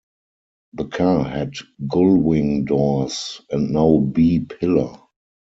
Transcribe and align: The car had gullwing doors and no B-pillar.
The 0.73 0.85
car 0.85 1.23
had 1.23 1.53
gullwing 1.87 2.65
doors 2.65 3.39
and 3.51 3.69
no 3.69 3.99
B-pillar. 3.99 4.99